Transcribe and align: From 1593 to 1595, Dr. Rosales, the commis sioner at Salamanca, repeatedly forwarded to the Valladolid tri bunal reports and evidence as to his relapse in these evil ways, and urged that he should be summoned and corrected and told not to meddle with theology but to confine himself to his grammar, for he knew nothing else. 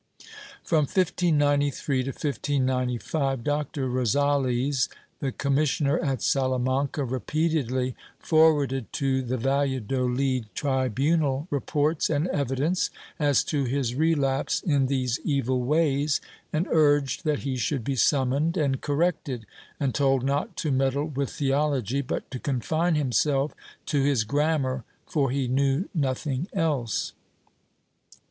From 0.63 0.85
1593 0.87 2.01
to 2.05 2.09
1595, 2.09 3.43
Dr. 3.43 3.87
Rosales, 3.87 4.89
the 5.19 5.31
commis 5.31 5.67
sioner 5.79 6.03
at 6.03 6.23
Salamanca, 6.23 7.03
repeatedly 7.05 7.95
forwarded 8.17 8.91
to 8.93 9.21
the 9.21 9.37
Valladolid 9.37 10.45
tri 10.55 10.89
bunal 10.89 11.45
reports 11.51 12.09
and 12.09 12.27
evidence 12.29 12.89
as 13.19 13.43
to 13.43 13.65
his 13.65 13.93
relapse 13.93 14.63
in 14.63 14.87
these 14.87 15.19
evil 15.23 15.61
ways, 15.61 16.19
and 16.51 16.65
urged 16.71 17.23
that 17.23 17.41
he 17.41 17.55
should 17.55 17.83
be 17.83 17.95
summoned 17.95 18.57
and 18.57 18.81
corrected 18.81 19.45
and 19.79 19.93
told 19.93 20.23
not 20.25 20.57
to 20.57 20.71
meddle 20.71 21.05
with 21.09 21.29
theology 21.29 22.01
but 22.01 22.31
to 22.31 22.39
confine 22.39 22.95
himself 22.95 23.53
to 23.85 24.01
his 24.01 24.23
grammar, 24.23 24.83
for 25.05 25.29
he 25.29 25.47
knew 25.47 25.87
nothing 25.93 26.47
else. 26.53 27.13